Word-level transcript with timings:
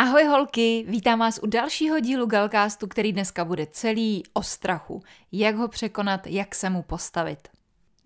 Ahoj 0.00 0.24
holky, 0.24 0.84
vítám 0.88 1.18
vás 1.18 1.40
u 1.42 1.46
dalšího 1.46 2.00
dílu 2.00 2.26
Galcastu, 2.26 2.86
který 2.86 3.12
dneska 3.12 3.44
bude 3.44 3.66
celý 3.66 4.22
o 4.32 4.42
strachu. 4.42 5.02
Jak 5.32 5.56
ho 5.56 5.68
překonat, 5.68 6.26
jak 6.26 6.54
se 6.54 6.70
mu 6.70 6.82
postavit. 6.82 7.48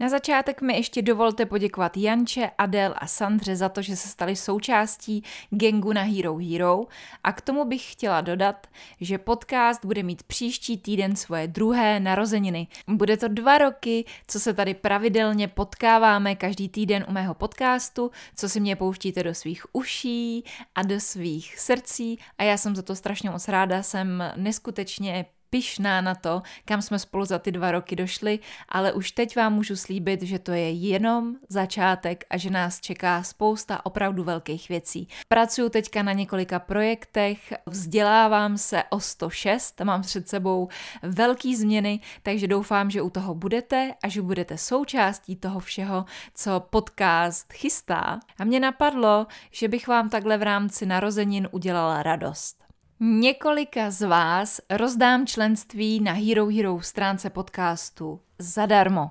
Na 0.00 0.08
začátek 0.08 0.62
mi 0.62 0.76
ještě 0.76 1.02
dovolte 1.02 1.46
poděkovat 1.46 1.96
Janče, 1.96 2.50
Adel 2.58 2.94
a 2.98 3.06
Sandře 3.06 3.56
za 3.56 3.68
to, 3.68 3.82
že 3.82 3.96
se 3.96 4.08
stali 4.08 4.36
součástí 4.36 5.24
gengu 5.50 5.92
na 5.92 6.02
Hero 6.02 6.36
Hero 6.36 6.84
a 7.24 7.32
k 7.32 7.40
tomu 7.40 7.64
bych 7.64 7.92
chtěla 7.92 8.20
dodat, 8.20 8.66
že 9.00 9.18
podcast 9.18 9.84
bude 9.84 10.02
mít 10.02 10.22
příští 10.22 10.78
týden 10.78 11.16
svoje 11.16 11.48
druhé 11.48 12.00
narozeniny. 12.00 12.66
Bude 12.88 13.16
to 13.16 13.28
dva 13.28 13.58
roky, 13.58 14.04
co 14.26 14.40
se 14.40 14.54
tady 14.54 14.74
pravidelně 14.74 15.48
potkáváme 15.48 16.34
každý 16.34 16.68
týden 16.68 17.04
u 17.08 17.12
mého 17.12 17.34
podcastu, 17.34 18.10
co 18.36 18.48
si 18.48 18.60
mě 18.60 18.76
pouštíte 18.76 19.22
do 19.22 19.34
svých 19.34 19.66
uší 19.72 20.44
a 20.74 20.82
do 20.82 21.00
svých 21.00 21.58
srdcí 21.58 22.18
a 22.38 22.42
já 22.42 22.56
jsem 22.56 22.76
za 22.76 22.82
to 22.82 22.96
strašně 22.96 23.30
moc 23.30 23.48
ráda, 23.48 23.82
jsem 23.82 24.24
neskutečně 24.36 25.26
pyšná 25.54 26.00
na 26.00 26.14
to, 26.14 26.42
kam 26.64 26.82
jsme 26.82 26.98
spolu 26.98 27.24
za 27.24 27.38
ty 27.38 27.52
dva 27.52 27.70
roky 27.70 27.96
došli, 27.96 28.38
ale 28.68 28.92
už 28.92 29.10
teď 29.10 29.36
vám 29.36 29.54
můžu 29.54 29.76
slíbit, 29.76 30.22
že 30.22 30.38
to 30.38 30.52
je 30.52 30.70
jenom 30.70 31.34
začátek 31.48 32.24
a 32.30 32.36
že 32.36 32.50
nás 32.50 32.80
čeká 32.80 33.22
spousta 33.22 33.86
opravdu 33.86 34.24
velkých 34.24 34.68
věcí. 34.68 35.08
Pracuju 35.28 35.68
teďka 35.68 36.02
na 36.02 36.12
několika 36.12 36.58
projektech, 36.58 37.54
vzdělávám 37.66 38.58
se 38.58 38.82
o 38.90 39.00
106, 39.00 39.80
mám 39.84 40.02
před 40.02 40.28
sebou 40.28 40.68
velký 41.02 41.56
změny, 41.56 42.00
takže 42.22 42.48
doufám, 42.48 42.90
že 42.90 43.02
u 43.02 43.10
toho 43.10 43.34
budete 43.34 43.94
a 44.02 44.08
že 44.08 44.22
budete 44.22 44.58
součástí 44.58 45.36
toho 45.36 45.60
všeho, 45.60 46.04
co 46.34 46.60
podcast 46.60 47.52
chystá. 47.52 48.20
A 48.38 48.44
mě 48.44 48.60
napadlo, 48.60 49.26
že 49.50 49.68
bych 49.68 49.88
vám 49.88 50.08
takhle 50.08 50.38
v 50.38 50.42
rámci 50.42 50.86
narozenin 50.86 51.48
udělala 51.52 52.02
radost. 52.02 52.63
Několika 53.00 53.90
z 53.90 54.06
vás 54.06 54.60
rozdám 54.70 55.26
členství 55.26 56.00
na 56.00 56.12
Hero 56.12 56.46
Hero 56.46 56.80
stránce 56.80 57.30
podcastu 57.30 58.20
zadarmo. 58.38 59.10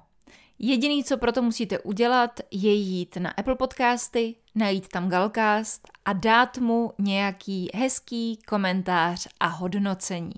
Jediný, 0.60 1.04
co 1.04 1.18
proto 1.18 1.42
musíte 1.42 1.80
udělat, 1.80 2.40
je 2.52 2.74
jít 2.74 3.18
na 3.18 3.30
Apple 3.30 3.56
Podcasty, 3.56 4.36
najít 4.56 4.88
tam 4.88 5.10
Galcast 5.10 5.88
a 6.06 6.14
dát 6.14 6.58
mu 6.58 6.94
nějaký 7.00 7.70
hezký 7.76 8.40
komentář 8.48 9.28
a 9.40 9.48
hodnocení. 9.48 10.34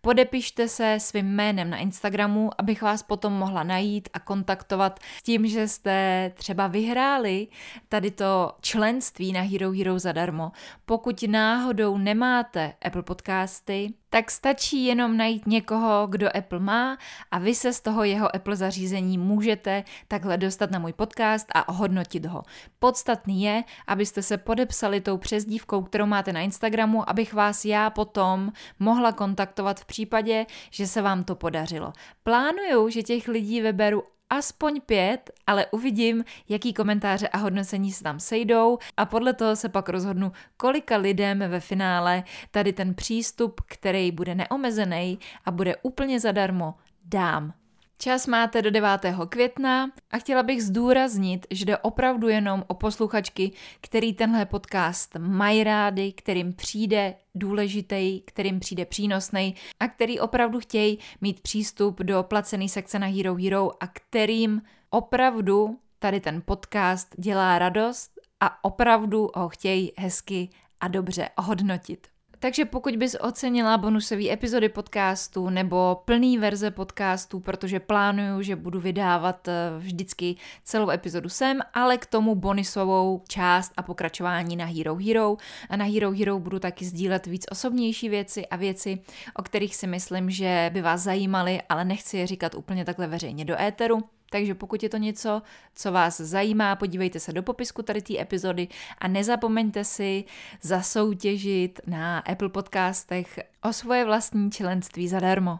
Podepište 0.00 0.68
se 0.68 0.96
svým 1.00 1.26
jménem 1.26 1.70
na 1.70 1.76
Instagramu, 1.76 2.50
abych 2.58 2.82
vás 2.82 3.02
potom 3.02 3.32
mohla 3.32 3.62
najít 3.62 4.08
a 4.12 4.18
kontaktovat 4.18 5.00
s 5.18 5.22
tím, 5.22 5.46
že 5.46 5.68
jste 5.68 6.32
třeba 6.34 6.66
vyhráli 6.66 7.48
tady 7.88 8.10
to 8.10 8.52
členství 8.60 9.32
na 9.32 9.40
Hero 9.40 9.70
Hero 9.72 9.98
zadarmo. 9.98 10.52
Pokud 10.84 11.22
náhodou 11.22 11.98
nemáte 11.98 12.72
Apple 12.82 13.02
Podcasty, 13.02 13.94
tak 14.10 14.30
stačí 14.30 14.84
jenom 14.84 15.16
najít 15.16 15.46
někoho, 15.46 16.06
kdo 16.06 16.36
Apple 16.36 16.58
má 16.58 16.98
a 17.30 17.38
vy 17.38 17.54
se 17.54 17.72
z 17.72 17.80
toho 17.80 18.04
jeho 18.04 18.36
Apple 18.36 18.56
zařízení 18.56 19.18
můžete 19.18 19.84
takhle 20.08 20.36
dostat 20.36 20.70
na 20.70 20.78
můj 20.78 20.92
podcast 20.92 21.46
a 21.54 21.68
ohodnotit 21.68 22.26
ho. 22.26 22.42
Podstatný 22.78 23.42
je, 23.42 23.57
abyste 23.86 24.22
se 24.22 24.38
podepsali 24.38 25.00
tou 25.00 25.16
přezdívkou, 25.16 25.82
kterou 25.82 26.06
máte 26.06 26.32
na 26.32 26.40
Instagramu, 26.40 27.10
abych 27.10 27.34
vás 27.34 27.64
já 27.64 27.90
potom 27.90 28.52
mohla 28.78 29.12
kontaktovat 29.12 29.80
v 29.80 29.84
případě, 29.84 30.46
že 30.70 30.86
se 30.86 31.02
vám 31.02 31.24
to 31.24 31.34
podařilo. 31.34 31.92
Plánuju, 32.22 32.88
že 32.88 33.02
těch 33.02 33.28
lidí 33.28 33.60
vyberu 33.60 34.02
aspoň 34.30 34.80
pět, 34.80 35.30
ale 35.46 35.66
uvidím, 35.66 36.24
jaký 36.48 36.74
komentáře 36.74 37.28
a 37.28 37.38
hodnocení 37.38 37.92
se 37.92 38.02
tam 38.02 38.20
sejdou 38.20 38.78
a 38.96 39.06
podle 39.06 39.32
toho 39.32 39.56
se 39.56 39.68
pak 39.68 39.88
rozhodnu, 39.88 40.32
kolika 40.56 40.96
lidem 40.96 41.38
ve 41.38 41.60
finále 41.60 42.24
tady 42.50 42.72
ten 42.72 42.94
přístup, 42.94 43.60
který 43.66 44.12
bude 44.12 44.34
neomezený 44.34 45.18
a 45.44 45.50
bude 45.50 45.76
úplně 45.76 46.20
zadarmo, 46.20 46.74
dám. 47.04 47.52
Čas 48.00 48.26
máte 48.26 48.62
do 48.62 48.70
9. 48.70 48.90
května 49.28 49.90
a 50.10 50.18
chtěla 50.18 50.42
bych 50.42 50.62
zdůraznit, 50.62 51.46
že 51.50 51.64
jde 51.64 51.78
opravdu 51.78 52.28
jenom 52.28 52.64
o 52.66 52.74
posluchačky, 52.74 53.52
který 53.80 54.14
tenhle 54.14 54.46
podcast 54.46 55.16
mají 55.18 55.64
rády, 55.64 56.12
kterým 56.12 56.52
přijde 56.52 57.14
důležitý, 57.34 58.20
kterým 58.20 58.60
přijde 58.60 58.84
přínosný 58.84 59.54
a 59.80 59.88
který 59.88 60.20
opravdu 60.20 60.60
chtějí 60.60 60.98
mít 61.20 61.40
přístup 61.40 62.00
do 62.00 62.22
placené 62.22 62.68
sekce 62.68 62.98
na 62.98 63.06
Hero 63.06 63.34
Hero 63.34 63.70
a 63.80 63.86
kterým 63.86 64.62
opravdu 64.90 65.78
tady 65.98 66.20
ten 66.20 66.42
podcast 66.44 67.14
dělá 67.18 67.58
radost 67.58 68.10
a 68.40 68.64
opravdu 68.64 69.30
ho 69.34 69.48
chtějí 69.48 69.92
hezky 69.96 70.48
a 70.80 70.88
dobře 70.88 71.28
ohodnotit. 71.36 72.06
Takže 72.40 72.64
pokud 72.64 72.96
bys 72.96 73.16
ocenila 73.20 73.78
bonusové 73.78 74.30
epizody 74.32 74.68
podcastu 74.68 75.50
nebo 75.50 76.02
plný 76.04 76.38
verze 76.38 76.70
podcastu, 76.70 77.40
protože 77.40 77.80
plánuju, 77.80 78.42
že 78.42 78.56
budu 78.56 78.80
vydávat 78.80 79.48
eh, 79.48 79.52
vždycky 79.78 80.36
celou 80.64 80.90
epizodu 80.90 81.28
sem, 81.28 81.60
ale 81.74 81.98
k 81.98 82.06
tomu 82.06 82.34
bonusovou 82.34 83.22
část 83.28 83.72
a 83.76 83.82
pokračování 83.82 84.56
na 84.56 84.64
Hero 84.64 84.94
Hero. 84.94 85.36
A 85.70 85.76
na 85.76 85.84
Hero 85.84 86.10
Hero 86.10 86.38
budu 86.38 86.58
taky 86.58 86.84
sdílet 86.84 87.26
víc 87.26 87.46
osobnější 87.50 88.08
věci 88.08 88.46
a 88.46 88.56
věci, 88.56 88.98
o 89.34 89.42
kterých 89.42 89.76
si 89.76 89.86
myslím, 89.86 90.30
že 90.30 90.70
by 90.72 90.82
vás 90.82 91.00
zajímaly, 91.00 91.62
ale 91.68 91.84
nechci 91.84 92.16
je 92.16 92.26
říkat 92.26 92.54
úplně 92.54 92.84
takhle 92.84 93.06
veřejně 93.06 93.44
do 93.44 93.60
éteru. 93.60 94.17
Takže 94.30 94.54
pokud 94.54 94.82
je 94.82 94.88
to 94.88 94.96
něco, 94.96 95.42
co 95.74 95.92
vás 95.92 96.20
zajímá, 96.20 96.76
podívejte 96.76 97.20
se 97.20 97.32
do 97.32 97.42
popisku 97.42 97.82
tady 97.82 98.02
té 98.02 98.20
epizody 98.20 98.68
a 98.98 99.08
nezapomeňte 99.08 99.84
si 99.84 100.24
zasoutěžit 100.62 101.80
na 101.86 102.18
Apple 102.18 102.48
podcastech 102.48 103.38
o 103.62 103.72
svoje 103.72 104.04
vlastní 104.04 104.50
členství 104.50 105.08
zadarmo. 105.08 105.58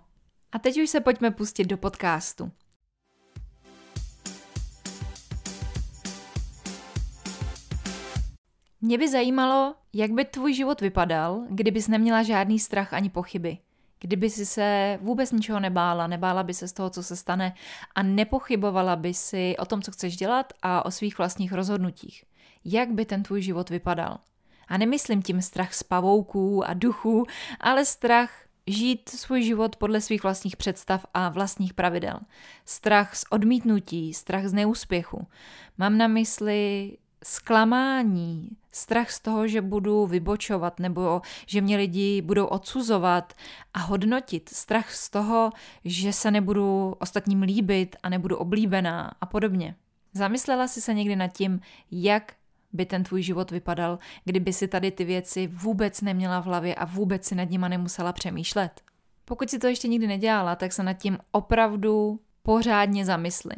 A 0.52 0.58
teď 0.58 0.80
už 0.82 0.90
se 0.90 1.00
pojďme 1.00 1.30
pustit 1.30 1.64
do 1.64 1.76
podcastu. 1.76 2.52
Mě 8.80 8.98
by 8.98 9.08
zajímalo, 9.08 9.74
jak 9.92 10.10
by 10.10 10.24
tvůj 10.24 10.54
život 10.54 10.80
vypadal, 10.80 11.44
kdybys 11.50 11.88
neměla 11.88 12.22
žádný 12.22 12.58
strach 12.58 12.92
ani 12.92 13.10
pochyby 13.10 13.58
kdyby 14.00 14.31
si 14.31 14.47
se 14.47 14.98
vůbec 15.03 15.32
ničeho 15.32 15.60
nebála, 15.60 16.06
nebála 16.06 16.42
by 16.42 16.54
se 16.54 16.69
z 16.69 16.72
toho, 16.72 16.91
co 16.91 17.03
se 17.03 17.16
stane 17.16 17.54
a 17.94 18.03
nepochybovala 18.03 18.97
by 18.97 19.14
si 19.14 19.56
o 19.59 19.64
tom, 19.64 19.82
co 19.82 19.92
chceš 19.92 20.16
dělat 20.16 20.53
a 20.62 20.84
o 20.84 20.91
svých 20.91 21.19
vlastních 21.19 21.53
rozhodnutích. 21.53 22.25
Jak 22.64 22.92
by 22.92 23.04
ten 23.04 23.22
tvůj 23.22 23.42
život 23.42 23.70
vypadal? 23.70 24.19
A 24.69 24.78
nemyslím 24.78 25.22
tím 25.22 25.42
strach 25.42 25.75
z 25.75 25.82
pavouků 25.82 26.69
a 26.69 26.75
duchů, 26.75 27.25
ale 27.60 27.84
strach 27.84 28.31
žít 28.66 29.08
svůj 29.08 29.42
život 29.42 29.76
podle 29.76 30.00
svých 30.00 30.22
vlastních 30.22 30.56
představ 30.56 31.06
a 31.14 31.28
vlastních 31.28 31.75
pravidel. 31.75 32.20
Strach 32.64 33.16
z 33.16 33.25
odmítnutí, 33.31 34.14
strach 34.14 34.47
z 34.47 34.53
neúspěchu. 34.53 35.26
Mám 35.78 35.99
na 35.99 36.06
mysli 36.06 36.93
zklamání, 37.25 38.49
strach 38.73 39.11
z 39.11 39.20
toho, 39.20 39.49
že 39.49 39.61
budu 39.61 40.06
vybočovat 40.06 40.81
nebo 40.81 41.23
že 41.47 41.61
mě 41.61 41.76
lidi 41.76 42.23
budou 42.23 42.47
odsuzovat 42.47 43.32
a 43.75 43.79
hodnotit, 43.79 44.49
strach 44.49 44.93
z 44.94 45.11
toho, 45.11 45.50
že 45.85 46.12
se 46.12 46.31
nebudu 46.31 46.97
ostatním 46.99 47.43
líbit 47.43 47.97
a 48.03 48.09
nebudu 48.09 48.37
oblíbená 48.37 49.12
a 49.20 49.26
podobně. 49.26 49.75
Zamyslela 50.12 50.69
jsi 50.69 50.81
se 50.81 50.94
někdy 50.94 51.17
nad 51.17 51.29
tím, 51.29 51.61
jak 51.91 52.32
by 52.73 52.87
ten 52.87 53.05
tvůj 53.05 53.23
život 53.23 53.50
vypadal, 53.50 53.99
kdyby 54.25 54.53
si 54.53 54.69
tady 54.69 54.91
ty 54.91 55.05
věci 55.05 55.47
vůbec 55.47 56.00
neměla 56.00 56.41
v 56.41 56.44
hlavě 56.44 56.75
a 56.75 56.85
vůbec 56.85 57.25
si 57.25 57.35
nad 57.35 57.50
nima 57.50 57.69
nemusela 57.69 58.12
přemýšlet? 58.12 58.81
Pokud 59.25 59.50
si 59.50 59.59
to 59.59 59.67
ještě 59.67 59.88
nikdy 59.88 60.06
nedělala, 60.06 60.56
tak 60.56 60.73
se 60.73 60.82
nad 60.82 60.93
tím 60.93 61.19
opravdu 61.31 62.20
pořádně 62.43 63.05
zamysli. 63.05 63.55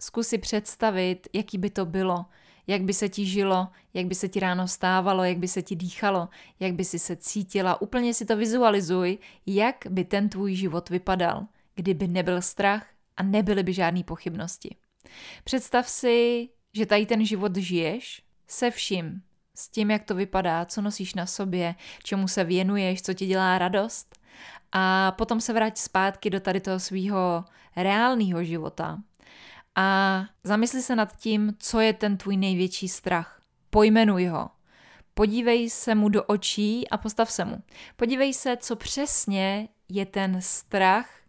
Zkus 0.00 0.28
si 0.28 0.38
představit, 0.38 1.28
jaký 1.32 1.58
by 1.58 1.70
to 1.70 1.86
bylo, 1.86 2.26
jak 2.70 2.82
by 2.82 2.94
se 2.94 3.08
ti 3.08 3.26
žilo, 3.26 3.68
jak 3.94 4.06
by 4.06 4.14
se 4.14 4.28
ti 4.28 4.40
ráno 4.40 4.68
stávalo, 4.68 5.24
jak 5.24 5.38
by 5.38 5.48
se 5.48 5.62
ti 5.62 5.76
dýchalo, 5.76 6.28
jak 6.60 6.74
by 6.74 6.84
si 6.84 6.98
se 6.98 7.16
cítila. 7.16 7.82
Úplně 7.82 8.14
si 8.14 8.24
to 8.24 8.36
vizualizuj, 8.36 9.18
jak 9.46 9.76
by 9.90 10.04
ten 10.04 10.28
tvůj 10.28 10.54
život 10.54 10.88
vypadal, 10.88 11.46
kdyby 11.74 12.08
nebyl 12.08 12.42
strach 12.42 12.86
a 13.16 13.22
nebyly 13.22 13.62
by 13.62 13.72
žádné 13.72 14.04
pochybnosti. 14.04 14.76
Představ 15.44 15.88
si, 15.88 16.48
že 16.72 16.86
tady 16.86 17.06
ten 17.06 17.26
život 17.26 17.56
žiješ 17.56 18.22
se 18.48 18.70
vším, 18.70 19.22
s 19.54 19.68
tím, 19.68 19.90
jak 19.90 20.04
to 20.04 20.14
vypadá, 20.14 20.64
co 20.64 20.82
nosíš 20.82 21.14
na 21.14 21.26
sobě, 21.26 21.74
čemu 22.02 22.28
se 22.28 22.44
věnuješ, 22.44 23.02
co 23.02 23.14
ti 23.14 23.26
dělá 23.26 23.58
radost. 23.58 24.18
A 24.72 25.12
potom 25.12 25.40
se 25.40 25.52
vrať 25.52 25.78
zpátky 25.78 26.30
do 26.30 26.40
tady 26.40 26.60
toho 26.60 26.80
svého 26.80 27.44
reálného 27.76 28.44
života. 28.44 28.98
A 29.74 30.24
zamysli 30.44 30.82
se 30.82 30.96
nad 30.96 31.16
tím, 31.16 31.54
co 31.58 31.80
je 31.80 31.92
ten 31.92 32.16
tvůj 32.16 32.36
největší 32.36 32.88
strach. 32.88 33.42
Pojmenuj 33.70 34.26
ho. 34.26 34.50
Podívej 35.14 35.70
se 35.70 35.94
mu 35.94 36.08
do 36.08 36.24
očí 36.24 36.88
a 36.88 36.96
postav 36.96 37.30
se 37.30 37.44
mu. 37.44 37.62
Podívej 37.96 38.34
se, 38.34 38.56
co 38.56 38.76
přesně 38.76 39.68
je 39.88 40.06
ten 40.06 40.42
strach, 40.42 41.20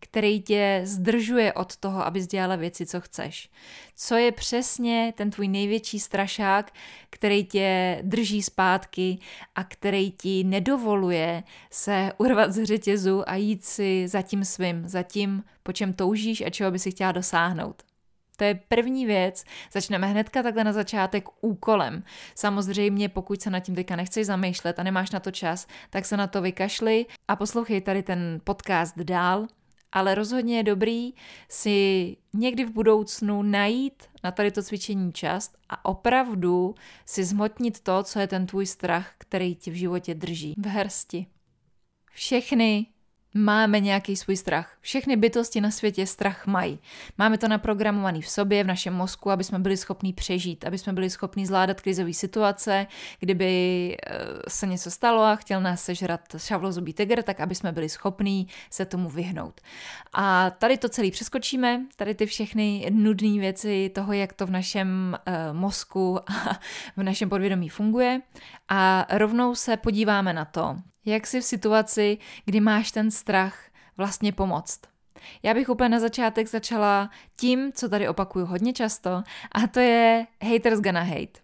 který 0.00 0.42
tě 0.42 0.80
zdržuje 0.84 1.52
od 1.52 1.76
toho, 1.76 2.06
abys 2.06 2.26
dělala 2.26 2.56
věci, 2.56 2.86
co 2.86 3.00
chceš. 3.00 3.50
Co 3.96 4.14
je 4.14 4.32
přesně 4.32 5.12
ten 5.16 5.30
tvůj 5.30 5.48
největší 5.48 6.00
strašák, 6.00 6.72
který 7.10 7.44
tě 7.44 7.98
drží 8.02 8.42
zpátky 8.42 9.18
a 9.54 9.64
který 9.64 10.10
ti 10.12 10.44
nedovoluje 10.44 11.42
se 11.70 12.12
urvat 12.18 12.52
z 12.52 12.64
řetězu 12.64 13.30
a 13.30 13.34
jít 13.34 13.64
si 13.64 14.08
za 14.08 14.22
tím 14.22 14.44
svým, 14.44 14.88
za 14.88 15.02
tím, 15.02 15.44
po 15.62 15.72
čem 15.72 15.92
toužíš 15.92 16.40
a 16.40 16.50
čeho 16.50 16.70
by 16.70 16.78
si 16.78 16.90
chtěla 16.90 17.12
dosáhnout. 17.12 17.82
To 18.36 18.44
je 18.44 18.60
první 18.68 19.06
věc. 19.06 19.44
Začneme 19.72 20.06
hnedka 20.06 20.42
takhle 20.42 20.64
na 20.64 20.72
začátek 20.72 21.24
úkolem. 21.40 22.04
Samozřejmě, 22.34 23.08
pokud 23.08 23.42
se 23.42 23.50
nad 23.50 23.60
tím 23.60 23.74
teďka 23.74 23.96
nechceš 23.96 24.26
zamýšlet 24.26 24.78
a 24.78 24.82
nemáš 24.82 25.10
na 25.10 25.20
to 25.20 25.30
čas, 25.30 25.66
tak 25.90 26.04
se 26.04 26.16
na 26.16 26.26
to 26.26 26.42
vykašli 26.42 27.06
a 27.28 27.36
poslouchej 27.36 27.80
tady 27.80 28.02
ten 28.02 28.40
podcast 28.44 28.98
dál, 28.98 29.46
ale 29.92 30.14
rozhodně 30.14 30.56
je 30.56 30.62
dobrý 30.62 31.12
si 31.48 32.16
někdy 32.34 32.64
v 32.64 32.70
budoucnu 32.70 33.42
najít 33.42 34.02
na 34.24 34.30
tady 34.30 34.50
to 34.50 34.62
cvičení 34.62 35.12
čas 35.12 35.52
a 35.68 35.84
opravdu 35.84 36.74
si 37.06 37.24
zhmotnit 37.24 37.80
to, 37.80 38.02
co 38.02 38.18
je 38.18 38.26
ten 38.26 38.46
tvůj 38.46 38.66
strach, 38.66 39.14
který 39.18 39.54
ti 39.54 39.70
v 39.70 39.74
životě 39.74 40.14
drží 40.14 40.54
v 40.58 40.66
hrsti. 40.66 41.26
Všechny 42.12 42.86
máme 43.36 43.80
nějaký 43.80 44.16
svůj 44.16 44.36
strach. 44.36 44.76
Všechny 44.80 45.16
bytosti 45.16 45.60
na 45.60 45.70
světě 45.70 46.06
strach 46.06 46.46
mají. 46.46 46.78
Máme 47.18 47.38
to 47.38 47.48
naprogramovaný 47.48 48.22
v 48.22 48.28
sobě, 48.28 48.64
v 48.64 48.66
našem 48.66 48.94
mozku, 48.94 49.30
aby 49.30 49.44
jsme 49.44 49.58
byli 49.58 49.76
schopni 49.76 50.12
přežít, 50.12 50.64
aby 50.64 50.78
jsme 50.78 50.92
byli 50.92 51.10
schopni 51.10 51.46
zvládat 51.46 51.80
krizové 51.80 52.12
situace, 52.12 52.86
kdyby 53.20 53.46
eh, 54.06 54.18
se 54.48 54.66
něco 54.66 54.90
stalo 54.90 55.22
a 55.22 55.36
chtěl 55.36 55.60
nás 55.60 55.82
sežrat 55.82 56.20
šavlozubý 56.36 56.92
tygr, 56.92 57.22
tak 57.22 57.40
aby 57.40 57.54
jsme 57.54 57.72
byli 57.72 57.88
schopní 57.88 58.48
se 58.70 58.84
tomu 58.84 59.08
vyhnout. 59.08 59.60
A 60.12 60.50
tady 60.50 60.78
to 60.78 60.88
celý 60.88 61.10
přeskočíme, 61.10 61.80
tady 61.96 62.14
ty 62.14 62.26
všechny 62.26 62.90
nudné 62.90 63.40
věci 63.40 63.90
toho, 63.94 64.12
jak 64.12 64.32
to 64.32 64.46
v 64.46 64.50
našem 64.50 65.16
uh, 65.28 65.56
mozku 65.56 66.18
a 66.30 66.60
v 66.96 67.02
našem 67.02 67.28
podvědomí 67.28 67.68
funguje 67.68 68.20
a 68.68 69.06
rovnou 69.10 69.54
se 69.54 69.76
podíváme 69.76 70.32
na 70.32 70.44
to, 70.44 70.76
jak 71.06 71.26
si 71.26 71.40
v 71.40 71.44
situaci, 71.44 72.18
kdy 72.44 72.60
máš 72.60 72.92
ten 72.92 73.10
strach, 73.10 73.58
vlastně 73.96 74.32
pomoct. 74.32 74.80
Já 75.42 75.54
bych 75.54 75.68
úplně 75.68 75.88
na 75.88 76.00
začátek 76.00 76.48
začala 76.48 77.10
tím, 77.36 77.72
co 77.72 77.88
tady 77.88 78.08
opakuju 78.08 78.46
hodně 78.46 78.72
často, 78.72 79.22
a 79.52 79.66
to 79.66 79.80
je 79.80 80.26
haters 80.42 80.80
gonna 80.80 81.02
hate. 81.02 81.40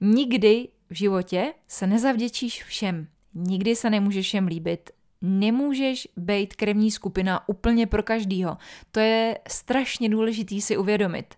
Nikdy 0.00 0.68
v 0.90 0.94
životě 0.94 1.54
se 1.68 1.86
nezavděčíš 1.86 2.64
všem. 2.64 3.06
Nikdy 3.34 3.76
se 3.76 3.90
nemůžeš 3.90 4.26
všem 4.26 4.46
líbit. 4.46 4.90
Nemůžeš 5.22 6.08
být 6.16 6.56
krevní 6.56 6.90
skupina 6.90 7.48
úplně 7.48 7.86
pro 7.86 8.02
každýho. 8.02 8.56
To 8.90 9.00
je 9.00 9.38
strašně 9.48 10.08
důležitý 10.08 10.60
si 10.60 10.76
uvědomit. 10.76 11.34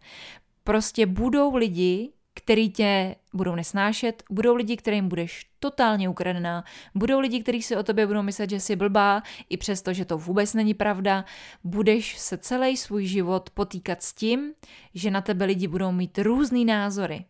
Prostě 0.64 1.06
budou 1.06 1.56
lidi, 1.56 2.12
který 2.34 2.70
tě 2.70 3.16
budou 3.34 3.54
nesnášet, 3.54 4.22
budou 4.30 4.54
lidi, 4.54 4.76
kterým 4.76 5.08
budeš 5.08 5.46
totálně 5.60 6.08
ukradená, 6.08 6.64
budou 6.94 7.20
lidi, 7.20 7.42
kteří 7.42 7.62
si 7.62 7.76
o 7.76 7.82
tobě 7.82 8.06
budou 8.06 8.22
myslet, 8.22 8.50
že 8.50 8.60
jsi 8.60 8.76
blbá, 8.76 9.22
i 9.48 9.56
přesto, 9.56 9.92
že 9.92 10.04
to 10.04 10.18
vůbec 10.18 10.54
není 10.54 10.74
pravda, 10.74 11.24
budeš 11.64 12.18
se 12.18 12.38
celý 12.38 12.76
svůj 12.76 13.06
život 13.06 13.50
potýkat 13.50 14.02
s 14.02 14.12
tím, 14.12 14.52
že 14.94 15.10
na 15.10 15.20
tebe 15.20 15.44
lidi 15.44 15.68
budou 15.68 15.92
mít 15.92 16.18
různý 16.18 16.64
názory. 16.64 17.24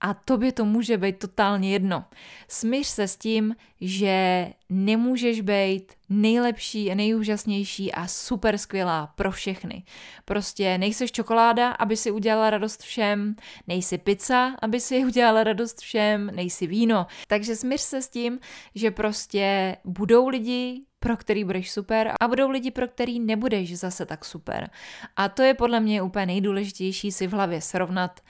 A 0.00 0.14
tobě 0.14 0.52
to 0.52 0.64
může 0.64 0.96
být 0.98 1.18
totálně 1.18 1.72
jedno. 1.72 2.04
Smíř 2.48 2.86
se 2.86 3.08
s 3.08 3.16
tím, 3.16 3.56
že 3.80 4.48
nemůžeš 4.68 5.40
být 5.40 5.92
nejlepší 6.08 6.94
nejúžasnější 6.94 7.92
a 7.92 8.06
super 8.06 8.58
skvělá 8.58 9.06
pro 9.06 9.30
všechny. 9.30 9.84
Prostě 10.24 10.78
nejseš 10.78 11.12
čokoláda, 11.12 11.70
aby 11.70 11.96
si 11.96 12.10
udělala 12.10 12.50
radost 12.50 12.82
všem, 12.82 13.36
nejsi 13.66 13.98
pizza, 13.98 14.52
aby 14.62 14.80
si 14.80 15.04
udělala 15.04 15.44
radost 15.44 15.80
všem, 15.80 16.30
nejsi 16.34 16.66
víno. 16.66 17.06
Takže 17.26 17.56
smíř 17.56 17.80
se 17.80 18.02
s 18.02 18.08
tím, 18.08 18.38
že 18.74 18.90
prostě 18.90 19.76
budou 19.84 20.28
lidi, 20.28 20.82
pro 21.00 21.16
který 21.16 21.44
budeš 21.44 21.70
super 21.70 22.12
a 22.20 22.28
budou 22.28 22.50
lidi, 22.50 22.70
pro 22.70 22.88
který 22.88 23.20
nebudeš 23.20 23.78
zase 23.78 24.06
tak 24.06 24.24
super. 24.24 24.70
A 25.16 25.28
to 25.28 25.42
je 25.42 25.54
podle 25.54 25.80
mě 25.80 26.02
úplně 26.02 26.26
nejdůležitější 26.26 27.12
si 27.12 27.26
v 27.26 27.32
hlavě 27.32 27.60
srovnat, 27.60 28.20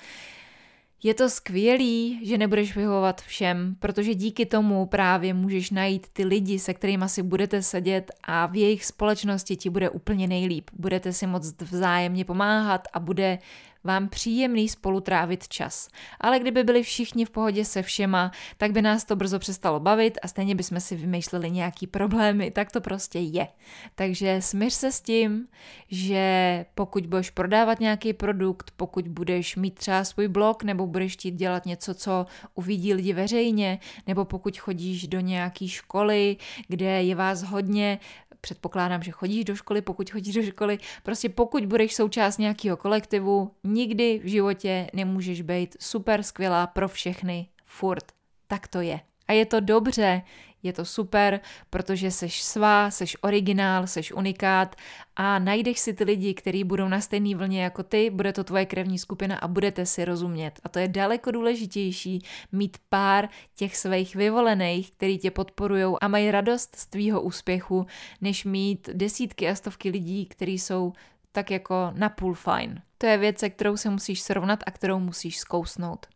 je 1.02 1.14
to 1.14 1.30
skvělý, 1.30 2.26
že 2.26 2.38
nebudeš 2.38 2.76
vyhovovat 2.76 3.22
všem, 3.22 3.76
protože 3.78 4.14
díky 4.14 4.46
tomu 4.46 4.86
právě 4.86 5.34
můžeš 5.34 5.70
najít 5.70 6.06
ty 6.12 6.24
lidi, 6.24 6.58
se 6.58 6.74
kterými 6.74 7.08
si 7.08 7.22
budete 7.22 7.62
sedět 7.62 8.10
a 8.22 8.46
v 8.46 8.56
jejich 8.56 8.84
společnosti 8.84 9.56
ti 9.56 9.70
bude 9.70 9.90
úplně 9.90 10.26
nejlíp. 10.26 10.70
Budete 10.72 11.12
si 11.12 11.26
moc 11.26 11.62
vzájemně 11.62 12.24
pomáhat 12.24 12.88
a 12.92 13.00
bude 13.00 13.38
vám 13.84 14.08
příjemný 14.08 14.68
spolu 14.68 15.00
trávit 15.00 15.48
čas. 15.48 15.88
Ale 16.20 16.38
kdyby 16.38 16.64
byli 16.64 16.82
všichni 16.82 17.24
v 17.24 17.30
pohodě 17.30 17.64
se 17.64 17.82
všema, 17.82 18.32
tak 18.56 18.72
by 18.72 18.82
nás 18.82 19.04
to 19.04 19.16
brzo 19.16 19.38
přestalo 19.38 19.80
bavit 19.80 20.18
a 20.22 20.28
stejně 20.28 20.54
bychom 20.54 20.80
si 20.80 20.96
vymýšleli 20.96 21.50
nějaký 21.50 21.86
problémy, 21.86 22.50
tak 22.50 22.72
to 22.72 22.80
prostě 22.80 23.18
je. 23.18 23.48
Takže 23.94 24.42
smíř 24.42 24.72
se 24.72 24.92
s 24.92 25.00
tím, 25.00 25.46
že 25.88 26.64
pokud 26.74 27.06
budeš 27.06 27.30
prodávat 27.30 27.80
nějaký 27.80 28.12
produkt, 28.12 28.70
pokud 28.76 29.08
budeš 29.08 29.56
mít 29.56 29.74
třeba 29.74 30.04
svůj 30.04 30.28
blog 30.28 30.62
nebo 30.62 30.86
budeš 30.86 31.12
chtít 31.12 31.34
dělat 31.34 31.66
něco, 31.66 31.94
co 31.94 32.26
uvidí 32.54 32.94
lidi 32.94 33.12
veřejně, 33.12 33.78
nebo 34.06 34.24
pokud 34.24 34.58
chodíš 34.58 35.08
do 35.08 35.20
nějaké 35.20 35.68
školy, 35.68 36.36
kde 36.68 37.02
je 37.02 37.14
vás 37.14 37.42
hodně, 37.42 37.98
předpokládám, 38.40 39.02
že 39.02 39.10
chodíš 39.10 39.44
do 39.44 39.56
školy, 39.56 39.82
pokud 39.82 40.10
chodíš 40.10 40.34
do 40.34 40.42
školy, 40.42 40.78
prostě 41.02 41.28
pokud 41.28 41.66
budeš 41.66 41.94
součást 41.94 42.38
nějakého 42.38 42.76
kolektivu, 42.76 43.50
nikdy 43.64 44.20
v 44.24 44.28
životě 44.28 44.90
nemůžeš 44.92 45.42
být 45.42 45.76
super 45.80 46.22
skvělá 46.22 46.66
pro 46.66 46.88
všechny 46.88 47.48
furt. 47.64 48.04
Tak 48.46 48.68
to 48.68 48.80
je. 48.80 49.00
A 49.28 49.32
je 49.32 49.46
to 49.46 49.60
dobře, 49.60 50.22
je 50.62 50.72
to 50.72 50.84
super, 50.84 51.40
protože 51.70 52.10
seš 52.10 52.42
svá, 52.42 52.90
seš 52.90 53.16
originál, 53.20 53.86
seš 53.86 54.12
unikát 54.12 54.76
a 55.16 55.38
najdeš 55.38 55.78
si 55.78 55.94
ty 55.94 56.04
lidi, 56.04 56.34
kteří 56.34 56.64
budou 56.64 56.88
na 56.88 57.00
stejné 57.00 57.34
vlně 57.34 57.62
jako 57.62 57.82
ty, 57.82 58.10
bude 58.10 58.32
to 58.32 58.44
tvoje 58.44 58.66
krevní 58.66 58.98
skupina 58.98 59.36
a 59.36 59.48
budete 59.48 59.86
si 59.86 60.04
rozumět. 60.04 60.60
A 60.64 60.68
to 60.68 60.78
je 60.78 60.88
daleko 60.88 61.30
důležitější 61.30 62.22
mít 62.52 62.76
pár 62.88 63.28
těch 63.54 63.76
svých 63.76 64.16
vyvolených, 64.16 64.90
který 64.90 65.18
tě 65.18 65.30
podporují 65.30 65.94
a 66.00 66.08
mají 66.08 66.30
radost 66.30 66.76
z 66.76 66.86
tvýho 66.86 67.22
úspěchu, 67.22 67.86
než 68.20 68.44
mít 68.44 68.90
desítky 68.92 69.48
a 69.48 69.54
stovky 69.54 69.90
lidí, 69.90 70.26
kteří 70.26 70.58
jsou 70.58 70.92
tak 71.32 71.50
jako 71.50 71.92
napůl 71.94 72.34
fajn. 72.34 72.82
To 72.98 73.06
je 73.06 73.18
věc, 73.18 73.38
se 73.38 73.50
kterou 73.50 73.76
se 73.76 73.90
musíš 73.90 74.20
srovnat 74.20 74.60
a 74.66 74.70
kterou 74.70 74.98
musíš 74.98 75.38
zkousnout. 75.38 76.06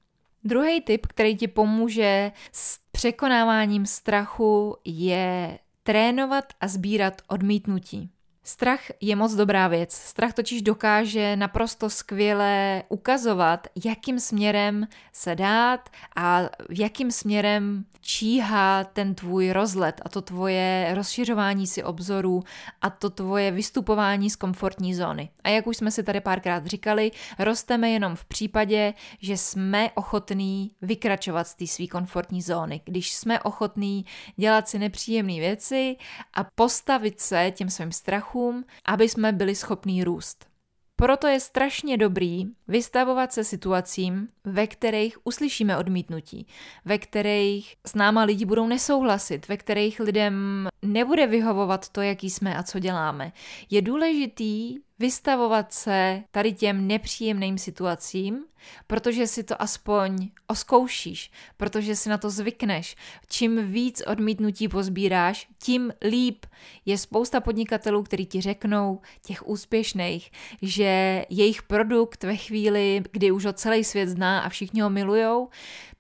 Druhý 0.44 0.80
tip, 0.80 1.06
který 1.06 1.36
ti 1.36 1.48
pomůže 1.48 2.32
s 2.52 2.81
překonáváním 2.92 3.86
strachu, 3.86 4.76
je 4.84 5.58
trénovat 5.82 6.44
a 6.60 6.68
sbírat 6.68 7.22
odmítnutí. 7.28 8.10
Strach 8.44 8.80
je 9.00 9.16
moc 9.16 9.34
dobrá 9.34 9.68
věc. 9.68 9.92
Strach 9.92 10.32
totiž 10.32 10.62
dokáže 10.62 11.36
naprosto 11.36 11.90
skvěle 11.90 12.82
ukazovat, 12.88 13.66
jakým 13.84 14.20
směrem 14.20 14.86
se 15.12 15.34
dát 15.34 15.88
a 16.16 16.42
v 16.68 16.80
jakým 16.80 17.12
směrem 17.12 17.84
číhá 18.00 18.84
ten 18.84 19.14
tvůj 19.14 19.50
rozlet 19.50 20.00
a 20.04 20.08
to 20.08 20.22
tvoje 20.22 20.90
rozšiřování 20.94 21.66
si 21.66 21.84
obzoru 21.84 22.42
a 22.82 22.90
to 22.90 23.10
tvoje 23.10 23.50
vystupování 23.50 24.30
z 24.30 24.36
komfortní 24.36 24.94
zóny. 24.94 25.30
A 25.44 25.48
jak 25.48 25.66
už 25.66 25.76
jsme 25.76 25.90
si 25.90 26.02
tady 26.02 26.20
párkrát 26.20 26.66
říkali, 26.66 27.10
rosteme 27.38 27.90
jenom 27.90 28.16
v 28.16 28.24
případě, 28.24 28.94
že 29.20 29.36
jsme 29.36 29.90
ochotní 29.94 30.70
vykračovat 30.82 31.46
z 31.46 31.54
té 31.54 31.66
své 31.66 31.86
komfortní 31.86 32.42
zóny. 32.42 32.80
Když 32.84 33.12
jsme 33.12 33.40
ochotní 33.40 34.04
dělat 34.36 34.68
si 34.68 34.78
nepříjemné 34.78 35.34
věci 35.34 35.96
a 36.34 36.44
postavit 36.54 37.20
se 37.20 37.50
těm 37.50 37.70
svým 37.70 37.92
strachům, 38.32 38.64
aby 38.84 39.08
jsme 39.08 39.32
byli 39.32 39.54
schopní 39.54 40.04
růst. 40.04 40.46
Proto 40.96 41.26
je 41.26 41.40
strašně 41.40 41.96
dobrý 41.96 42.46
vystavovat 42.68 43.32
se 43.32 43.44
situacím, 43.44 44.28
ve 44.44 44.66
kterých 44.66 45.26
uslyšíme 45.26 45.76
odmítnutí, 45.76 46.46
ve 46.84 46.98
kterých 46.98 47.76
s 47.86 47.94
náma 47.94 48.22
lidi 48.22 48.44
budou 48.44 48.66
nesouhlasit, 48.66 49.48
ve 49.48 49.56
kterých 49.56 50.00
lidem 50.00 50.68
nebude 50.82 51.26
vyhovovat 51.26 51.88
to, 51.88 52.00
jaký 52.00 52.30
jsme 52.30 52.56
a 52.56 52.62
co 52.62 52.78
děláme. 52.78 53.32
Je 53.70 53.82
důležitý 53.82 54.78
vystavovat 55.02 55.72
se 55.72 56.22
tady 56.30 56.52
těm 56.52 56.86
nepříjemným 56.86 57.58
situacím, 57.58 58.44
protože 58.86 59.26
si 59.26 59.44
to 59.44 59.62
aspoň 59.62 60.28
oskoušíš, 60.46 61.30
protože 61.56 61.96
si 61.96 62.08
na 62.08 62.18
to 62.18 62.30
zvykneš. 62.30 62.96
Čím 63.28 63.72
víc 63.72 64.02
odmítnutí 64.06 64.68
pozbíráš, 64.68 65.48
tím 65.62 65.92
líp. 66.02 66.46
Je 66.86 66.98
spousta 66.98 67.40
podnikatelů, 67.40 68.02
kteří 68.02 68.26
ti 68.26 68.40
řeknou, 68.40 69.00
těch 69.26 69.46
úspěšných, 69.46 70.30
že 70.62 71.24
jejich 71.30 71.62
produkt 71.62 72.24
ve 72.24 72.36
chvíli, 72.36 73.02
kdy 73.12 73.30
už 73.30 73.44
ho 73.44 73.52
celý 73.52 73.84
svět 73.84 74.08
zná 74.08 74.40
a 74.40 74.48
všichni 74.48 74.80
ho 74.80 74.90
milujou, 74.90 75.48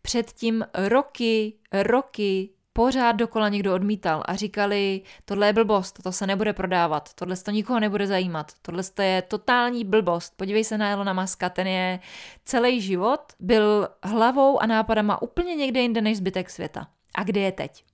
předtím 0.02 0.64
roky, 0.74 1.52
roky 1.72 2.50
pořád 2.72 3.12
dokola 3.12 3.48
někdo 3.48 3.74
odmítal 3.74 4.22
a 4.26 4.36
říkali, 4.36 5.02
tohle 5.24 5.46
je 5.46 5.52
blbost, 5.52 6.02
to 6.02 6.12
se 6.12 6.26
nebude 6.26 6.52
prodávat, 6.52 7.14
tohle 7.14 7.36
to 7.36 7.50
nikoho 7.50 7.80
nebude 7.80 8.06
zajímat, 8.06 8.52
tohle 8.62 8.82
je 9.02 9.22
totální 9.22 9.84
blbost. 9.84 10.36
Podívej 10.36 10.64
se 10.64 10.78
na 10.78 10.90
Elona 10.90 11.12
Muska, 11.12 11.48
ten 11.48 11.66
je 11.66 12.00
celý 12.44 12.80
život, 12.80 13.20
byl 13.40 13.88
hlavou 14.02 14.62
a 14.62 14.66
nápadama 14.66 15.22
úplně 15.22 15.54
někde 15.54 15.80
jinde 15.80 16.00
než 16.00 16.16
zbytek 16.16 16.50
světa. 16.50 16.88
A 17.14 17.24
kde 17.24 17.40
je 17.40 17.52
teď? 17.52 17.84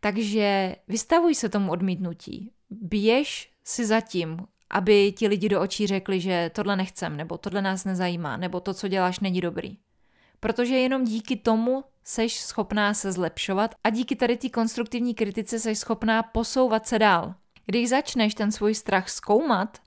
Takže 0.00 0.76
vystavuj 0.88 1.34
se 1.34 1.48
tomu 1.48 1.72
odmítnutí. 1.72 2.52
Běž 2.70 3.52
si 3.64 3.86
zatím, 3.86 4.38
aby 4.70 5.12
ti 5.12 5.28
lidi 5.28 5.48
do 5.48 5.60
očí 5.60 5.86
řekli, 5.86 6.20
že 6.20 6.50
tohle 6.54 6.76
nechcem, 6.76 7.16
nebo 7.16 7.38
tohle 7.38 7.62
nás 7.62 7.84
nezajímá, 7.84 8.36
nebo 8.36 8.60
to, 8.60 8.74
co 8.74 8.88
děláš, 8.88 9.20
není 9.20 9.40
dobrý. 9.40 9.78
Protože 10.40 10.74
jenom 10.74 11.04
díky 11.04 11.36
tomu 11.36 11.84
seš 12.08 12.40
schopná 12.40 12.94
se 12.94 13.12
zlepšovat 13.12 13.74
a 13.84 13.90
díky 13.90 14.16
tady 14.16 14.36
té 14.36 14.48
konstruktivní 14.48 15.14
kritice 15.14 15.60
seš 15.60 15.78
schopná 15.78 16.22
posouvat 16.22 16.86
se 16.86 16.98
dál. 16.98 17.34
Když 17.66 17.88
začneš 17.88 18.34
ten 18.34 18.52
svůj 18.52 18.74
strach 18.74 19.08
zkoumat 19.08 19.78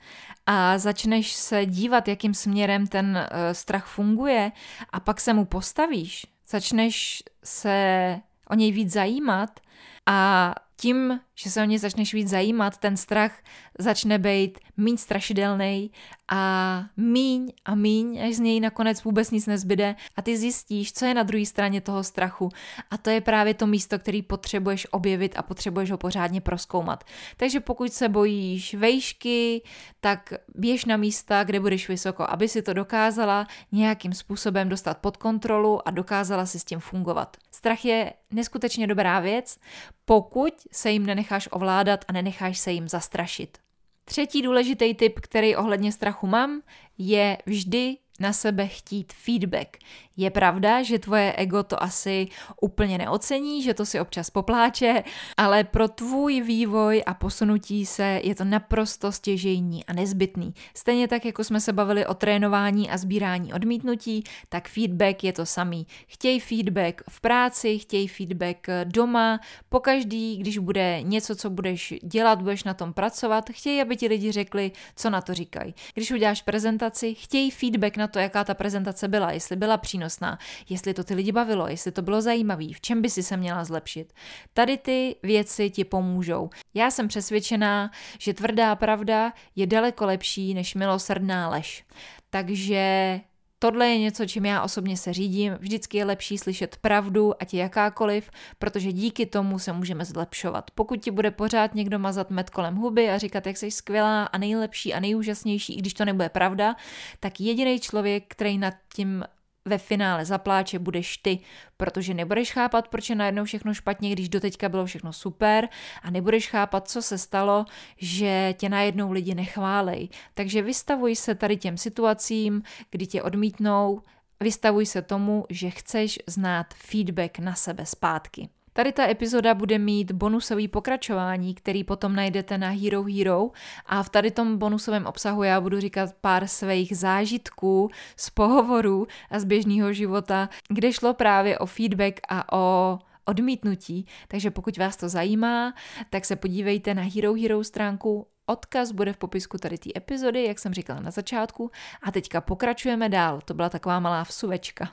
a 0.45 0.77
začneš 0.77 1.33
se 1.33 1.65
dívat, 1.65 2.07
jakým 2.07 2.33
směrem 2.33 2.87
ten 2.87 3.17
uh, 3.17 3.53
strach 3.53 3.85
funguje 3.85 4.51
a 4.89 4.99
pak 4.99 5.21
se 5.21 5.33
mu 5.33 5.45
postavíš, 5.45 6.25
začneš 6.47 7.23
se 7.43 8.19
o 8.49 8.55
něj 8.55 8.71
víc 8.71 8.91
zajímat 8.91 9.59
a 10.05 10.53
tím, 10.77 11.19
že 11.35 11.51
se 11.51 11.61
o 11.61 11.65
ně 11.65 11.79
začneš 11.79 12.13
víc 12.13 12.29
zajímat, 12.29 12.77
ten 12.77 12.97
strach 12.97 13.31
začne 13.79 14.19
být 14.19 14.59
míň 14.77 14.97
strašidelný 14.97 15.91
a 16.33 16.83
míň 16.97 17.51
a 17.65 17.75
míň, 17.75 18.21
až 18.27 18.35
z 18.35 18.39
něj 18.39 18.59
nakonec 18.59 19.03
vůbec 19.03 19.31
nic 19.31 19.47
nezbyde 19.47 19.95
a 20.15 20.21
ty 20.21 20.37
zjistíš, 20.37 20.93
co 20.93 21.05
je 21.05 21.13
na 21.13 21.23
druhé 21.23 21.45
straně 21.45 21.81
toho 21.81 22.03
strachu. 22.03 22.49
A 22.91 22.97
to 22.97 23.09
je 23.09 23.21
právě 23.21 23.53
to 23.53 23.67
místo, 23.67 23.99
který 23.99 24.21
potřebuješ 24.21 24.87
objevit 24.91 25.33
a 25.37 25.41
potřebuješ 25.41 25.91
ho 25.91 25.97
pořádně 25.97 26.41
proskoumat. 26.41 27.03
Takže 27.37 27.59
pokud 27.59 27.93
se 27.93 28.09
bojíš 28.09 28.73
vejšky, 28.73 29.61
tak 29.99 30.33
běž 30.55 30.85
na 30.85 30.97
místa, 30.97 31.43
kde 31.43 31.59
budeš 31.59 31.89
vysoko, 31.89 32.25
aby 32.29 32.47
si 32.47 32.61
to 32.61 32.73
dokázala 32.73 33.47
nějakým 33.71 34.13
způsobem 34.13 34.69
dostat 34.69 34.97
pod 34.97 35.17
kontrolu 35.17 35.87
a 35.87 35.91
dokázala 35.91 36.45
si 36.45 36.59
s 36.59 36.63
tím 36.63 36.79
fungovat. 36.79 37.37
Strach 37.51 37.85
je 37.85 38.13
neskutečně 38.31 38.87
dobrá 38.87 39.19
věc, 39.19 39.57
pokud 40.05 40.53
se 40.71 40.91
jim 40.91 41.05
nenecháš 41.05 41.49
ovládat 41.51 42.05
a 42.07 42.13
nenecháš 42.13 42.59
se 42.59 42.71
jim 42.71 42.89
zastrašit. 42.89 43.57
Třetí 44.05 44.41
důležitý 44.41 44.93
tip, 44.93 45.19
který 45.19 45.55
ohledně 45.55 45.91
strachu 45.91 46.27
mám, 46.27 46.61
je 46.97 47.37
vždy 47.45 47.97
na 48.21 48.33
sebe 48.33 48.67
chtít 48.67 49.13
feedback. 49.13 49.77
Je 50.17 50.29
pravda, 50.29 50.83
že 50.83 50.99
tvoje 50.99 51.33
ego 51.37 51.63
to 51.63 51.83
asi 51.83 52.27
úplně 52.61 52.97
neocení, 52.97 53.63
že 53.63 53.73
to 53.73 53.85
si 53.85 53.99
občas 53.99 54.29
popláče, 54.29 55.03
ale 55.37 55.63
pro 55.63 55.87
tvůj 55.87 56.41
vývoj 56.41 57.03
a 57.05 57.13
posunutí 57.13 57.85
se 57.85 58.21
je 58.23 58.35
to 58.35 58.43
naprosto 58.43 59.11
stěžejní 59.11 59.85
a 59.85 59.93
nezbytný. 59.93 60.53
Stejně 60.75 61.07
tak, 61.07 61.25
jako 61.25 61.43
jsme 61.43 61.59
se 61.61 61.73
bavili 61.73 62.05
o 62.05 62.13
trénování 62.13 62.89
a 62.89 62.97
sbírání 62.97 63.53
odmítnutí, 63.53 64.23
tak 64.49 64.67
feedback 64.67 65.23
je 65.23 65.33
to 65.33 65.45
samý. 65.45 65.87
Chtěj 66.07 66.39
feedback 66.39 67.01
v 67.09 67.21
práci, 67.21 67.79
chtěj 67.79 68.07
feedback 68.07 68.67
doma, 68.83 69.39
pokaždý, 69.69 70.37
když 70.37 70.57
bude 70.57 71.01
něco, 71.01 71.35
co 71.35 71.49
budeš 71.49 71.93
dělat, 72.03 72.41
budeš 72.41 72.63
na 72.63 72.73
tom 72.73 72.93
pracovat, 72.93 73.49
chtěj, 73.49 73.81
aby 73.81 73.97
ti 73.97 74.07
lidi 74.07 74.31
řekli, 74.31 74.71
co 74.95 75.09
na 75.09 75.21
to 75.21 75.33
říkají. 75.33 75.75
Když 75.93 76.11
uděláš 76.11 76.41
prezentaci, 76.41 77.15
chtěj 77.15 77.51
feedback 77.51 77.97
na 77.97 78.07
to, 78.11 78.19
jaká 78.19 78.43
ta 78.43 78.53
prezentace 78.53 79.07
byla, 79.07 79.31
jestli 79.31 79.55
byla 79.55 79.77
přínosná, 79.77 80.39
jestli 80.69 80.93
to 80.93 81.03
ty 81.03 81.13
lidi 81.13 81.31
bavilo, 81.31 81.67
jestli 81.67 81.91
to 81.91 82.01
bylo 82.01 82.21
zajímavé, 82.21 82.65
v 82.73 82.81
čem 82.81 83.01
by 83.01 83.09
si 83.09 83.23
se 83.23 83.37
měla 83.37 83.63
zlepšit. 83.63 84.13
Tady 84.53 84.77
ty 84.77 85.15
věci 85.23 85.69
ti 85.69 85.83
pomůžou. 85.83 86.49
Já 86.73 86.91
jsem 86.91 87.07
přesvědčená, 87.07 87.91
že 88.19 88.33
tvrdá 88.33 88.75
pravda 88.75 89.33
je 89.55 89.67
daleko 89.67 90.05
lepší 90.05 90.53
než 90.53 90.75
milosrdná 90.75 91.49
lež. 91.49 91.85
Takže 92.29 93.19
Tohle 93.63 93.87
je 93.87 93.99
něco, 93.99 94.25
čím 94.25 94.45
já 94.45 94.61
osobně 94.61 94.97
se 94.97 95.13
řídím. 95.13 95.53
Vždycky 95.59 95.97
je 95.97 96.05
lepší 96.05 96.37
slyšet 96.37 96.77
pravdu, 96.81 97.33
ať 97.41 97.53
je 97.53 97.59
jakákoliv, 97.59 98.31
protože 98.59 98.91
díky 98.91 99.25
tomu 99.25 99.59
se 99.59 99.73
můžeme 99.73 100.05
zlepšovat. 100.05 100.71
Pokud 100.71 100.99
ti 100.99 101.11
bude 101.11 101.31
pořád 101.31 101.75
někdo 101.75 101.99
mazat 101.99 102.29
med 102.29 102.49
kolem 102.49 102.75
huby 102.75 103.09
a 103.09 103.17
říkat, 103.17 103.47
jak 103.47 103.57
jsi 103.57 103.71
skvělá 103.71 104.23
a 104.23 104.37
nejlepší 104.37 104.93
a 104.93 104.99
nejúžasnější, 104.99 105.73
i 105.73 105.79
když 105.79 105.93
to 105.93 106.05
nebude 106.05 106.29
pravda, 106.29 106.75
tak 107.19 107.39
jediný 107.39 107.79
člověk, 107.79 108.23
který 108.27 108.57
nad 108.57 108.73
tím 108.93 109.23
ve 109.65 109.77
finále 109.77 110.25
zapláče 110.25 110.79
budeš 110.79 111.17
ty, 111.17 111.39
protože 111.77 112.13
nebudeš 112.13 112.51
chápat, 112.51 112.87
proč 112.87 113.09
je 113.09 113.15
najednou 113.15 113.43
všechno 113.43 113.73
špatně, 113.73 114.11
když 114.11 114.29
doteďka 114.29 114.69
bylo 114.69 114.85
všechno 114.85 115.13
super 115.13 115.69
a 116.01 116.11
nebudeš 116.11 116.49
chápat, 116.49 116.89
co 116.89 117.01
se 117.01 117.17
stalo, 117.17 117.65
že 117.97 118.53
tě 118.57 118.69
najednou 118.69 119.11
lidi 119.11 119.35
nechválej. 119.35 120.09
Takže 120.33 120.61
vystavuj 120.61 121.15
se 121.15 121.35
tady 121.35 121.57
těm 121.57 121.77
situacím, 121.77 122.63
kdy 122.91 123.07
tě 123.07 123.23
odmítnou, 123.23 124.01
vystavuj 124.39 124.85
se 124.85 125.01
tomu, 125.01 125.45
že 125.49 125.69
chceš 125.69 126.19
znát 126.27 126.73
feedback 126.73 127.39
na 127.39 127.55
sebe 127.55 127.85
zpátky. 127.85 128.49
Tady 128.73 128.91
ta 128.91 129.09
epizoda 129.09 129.53
bude 129.53 129.79
mít 129.79 130.11
bonusový 130.11 130.67
pokračování, 130.67 131.55
který 131.55 131.83
potom 131.83 132.15
najdete 132.15 132.57
na 132.57 132.69
Hero 132.69 133.03
Hero 133.03 133.49
a 133.85 134.03
v 134.03 134.09
tady 134.09 134.31
tom 134.31 134.57
bonusovém 134.57 135.05
obsahu 135.05 135.43
já 135.43 135.61
budu 135.61 135.79
říkat 135.79 136.09
pár 136.21 136.47
svých 136.47 136.97
zážitků 136.97 137.89
z 138.15 138.29
pohovorů 138.29 139.07
a 139.29 139.39
z 139.39 139.45
běžného 139.45 139.93
života, 139.93 140.49
kde 140.69 140.93
šlo 140.93 141.13
právě 141.13 141.59
o 141.59 141.65
feedback 141.65 142.19
a 142.29 142.57
o 142.57 142.99
odmítnutí. 143.25 144.05
Takže 144.27 144.51
pokud 144.51 144.77
vás 144.77 144.97
to 144.97 145.09
zajímá, 145.09 145.73
tak 146.09 146.25
se 146.25 146.35
podívejte 146.35 146.93
na 146.93 147.01
Hero 147.15 147.33
Hero 147.33 147.63
stránku. 147.63 148.27
Odkaz 148.45 148.91
bude 148.91 149.13
v 149.13 149.17
popisku 149.17 149.57
tady 149.57 149.77
té 149.77 149.89
epizody, 149.95 150.43
jak 150.43 150.59
jsem 150.59 150.73
říkala 150.73 150.99
na 150.99 151.11
začátku. 151.11 151.71
A 152.01 152.11
teďka 152.11 152.41
pokračujeme 152.41 153.09
dál. 153.09 153.41
To 153.45 153.53
byla 153.53 153.69
taková 153.69 153.99
malá 153.99 154.23
vsuvečka. 154.23 154.89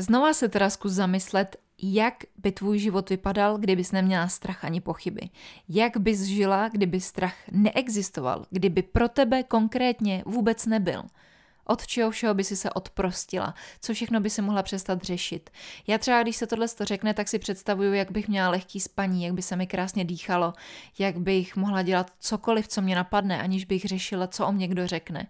Znova 0.00 0.32
se 0.32 0.48
teda 0.48 0.70
zkus 0.70 0.92
zamyslet, 0.92 1.56
jak 1.82 2.14
by 2.36 2.52
tvůj 2.52 2.78
život 2.78 3.10
vypadal, 3.10 3.58
kdybys 3.58 3.92
neměla 3.92 4.28
strach 4.28 4.64
ani 4.64 4.80
pochyby. 4.80 5.28
Jak 5.68 5.96
bys 5.96 6.20
žila, 6.22 6.68
kdyby 6.68 7.00
strach 7.00 7.34
neexistoval, 7.50 8.46
kdyby 8.50 8.82
pro 8.82 9.08
tebe 9.08 9.42
konkrétně 9.42 10.22
vůbec 10.26 10.66
nebyl. 10.66 11.02
Od 11.68 11.86
čeho 11.86 12.10
všeho 12.10 12.34
by 12.34 12.44
si 12.44 12.56
se 12.56 12.70
odprostila, 12.70 13.54
co 13.80 13.94
všechno 13.94 14.20
by 14.20 14.30
si 14.30 14.42
mohla 14.42 14.62
přestat 14.62 15.02
řešit. 15.02 15.50
Já 15.86 15.98
třeba, 15.98 16.22
když 16.22 16.36
se 16.36 16.46
tohle 16.46 16.66
řekne, 16.80 17.14
tak 17.14 17.28
si 17.28 17.38
představuju, 17.38 17.92
jak 17.92 18.10
bych 18.10 18.28
měla 18.28 18.48
lehký 18.48 18.80
spaní, 18.80 19.24
jak 19.24 19.34
by 19.34 19.42
se 19.42 19.56
mi 19.56 19.66
krásně 19.66 20.04
dýchalo, 20.04 20.52
jak 20.98 21.18
bych 21.18 21.56
mohla 21.56 21.82
dělat 21.82 22.12
cokoliv, 22.20 22.68
co 22.68 22.82
mě 22.82 22.96
napadne, 22.96 23.42
aniž 23.42 23.64
bych 23.64 23.84
řešila, 23.84 24.26
co 24.26 24.46
o 24.46 24.52
mě 24.52 24.68
kdo 24.68 24.86
řekne 24.86 25.26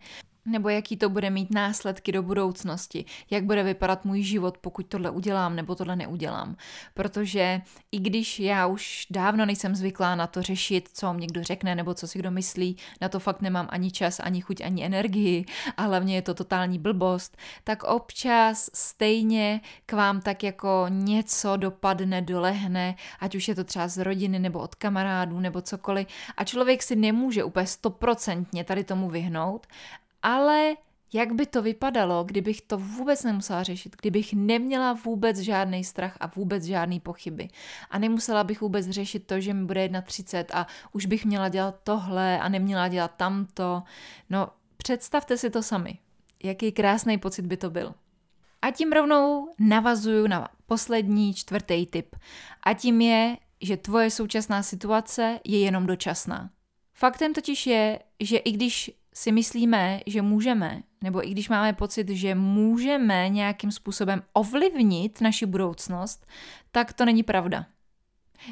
nebo 0.47 0.69
jaký 0.69 0.97
to 0.97 1.09
bude 1.09 1.31
mít 1.31 1.55
následky 1.55 2.13
do 2.13 2.23
budoucnosti, 2.23 3.05
jak 3.31 3.45
bude 3.45 3.63
vypadat 3.63 4.05
můj 4.05 4.23
život, 4.23 4.59
pokud 4.59 4.87
tohle 4.87 5.11
udělám 5.11 5.57
nebo 5.57 5.75
tohle 5.75 5.97
neudělám. 5.97 6.57
Protože 6.95 7.61
i 7.93 7.99
když 7.99 8.41
já 8.41 8.67
už 8.67 9.07
dávno 9.11 9.47
nejsem 9.47 9.75
zvyklá 9.75 10.15
na 10.15 10.27
to 10.27 10.43
řešit, 10.43 10.89
co 10.93 11.15
mě 11.15 11.27
někdo 11.27 11.43
řekne 11.43 11.75
nebo 11.75 11.95
co 11.95 12.09
si 12.09 12.19
kdo 12.19 12.31
myslí, 12.31 12.77
na 13.01 13.09
to 13.09 13.21
fakt 13.21 13.43
nemám 13.43 13.69
ani 13.71 13.91
čas, 13.91 14.21
ani 14.21 14.41
chuť, 14.41 14.61
ani 14.61 14.85
energii 14.85 15.45
a 15.77 15.83
hlavně 15.83 16.15
je 16.15 16.23
to 16.23 16.35
totální 16.35 16.79
blbost, 16.79 17.37
tak 17.65 17.83
občas 17.85 18.71
stejně 18.75 19.61
k 19.87 19.93
vám 19.93 20.21
tak 20.21 20.43
jako 20.43 20.87
něco 20.89 21.57
dopadne, 21.57 22.23
dolehne, 22.23 22.95
ať 23.21 23.35
už 23.35 23.49
je 23.49 23.55
to 23.55 23.65
třeba 23.65 23.89
z 23.89 23.99
rodiny 23.99 24.39
nebo 24.39 24.59
od 24.59 24.75
kamarádů 24.75 25.41
nebo 25.41 25.61
cokoliv. 25.61 26.07
A 26.37 26.45
člověk 26.45 26.83
si 26.83 26.97
nemůže 26.97 27.45
úplně 27.45 27.67
stoprocentně 27.67 28.65
tady 28.65 28.85
tomu 28.85 29.11
vyhnout 29.11 29.67
ale 30.27 30.77
jak 31.13 31.33
by 31.33 31.47
to 31.47 31.63
vypadalo, 31.63 32.25
kdybych 32.25 32.61
to 32.61 32.79
vůbec 32.79 33.25
nemusela 33.25 33.63
řešit, 33.63 33.97
kdybych 34.01 34.35
neměla 34.35 34.93
vůbec 34.93 35.39
žádný 35.39 35.85
strach 35.85 36.17
a 36.21 36.27
vůbec 36.27 36.65
žádný 36.65 37.01
pochyby. 37.01 37.49
A 37.91 37.99
nemusela 37.99 38.45
bych 38.45 38.61
vůbec 38.61 38.91
řešit 38.91 39.27
to, 39.27 39.41
že 39.41 39.55
mi 39.55 39.65
bude 39.65 40.03
31 40.03 40.61
a 40.61 40.67
už 40.93 41.07
bych 41.07 41.25
měla 41.25 41.49
dělat 41.49 41.81
tohle 41.85 42.41
a 42.41 42.49
neměla 42.49 42.89
dělat 42.89 43.15
tamto. 43.17 43.83
No, 44.31 44.49
představte 44.77 45.39
si 45.39 45.51
to 45.51 45.63
sami. 45.63 45.99
Jaký 46.43 46.73
krásný 46.73 47.19
pocit 47.19 47.47
by 47.47 47.57
to 47.57 47.71
byl. 47.71 47.95
A 48.63 48.71
tím 48.71 48.93
rovnou 48.93 49.55
navazuju 49.59 50.27
na 50.27 50.49
poslední 50.67 51.35
čtvrtý 51.35 51.87
tip. 51.87 52.17
A 52.63 52.75
tím 52.75 53.01
je, 53.01 53.37
že 53.61 53.77
tvoje 53.77 54.11
současná 54.11 54.63
situace 54.63 55.41
je 55.45 55.59
jenom 55.59 55.87
dočasná. 55.87 56.51
Faktem 56.95 57.35
totiž 57.35 57.67
je, 57.67 57.99
že 58.21 58.37
i 58.37 58.53
když 58.53 58.91
si 59.17 59.33
myslíme, 59.33 60.01
že 60.07 60.23
můžeme, 60.23 60.83
nebo 61.03 61.29
i 61.29 61.31
když 61.31 61.49
máme 61.49 61.73
pocit, 61.73 62.09
že 62.09 62.35
můžeme 62.35 63.29
nějakým 63.29 63.71
způsobem 63.71 64.23
ovlivnit 64.33 65.21
naši 65.21 65.47
budoucnost, 65.47 66.27
tak 66.73 66.93
to 66.93 67.05
není 67.05 67.23
pravda. 67.23 67.67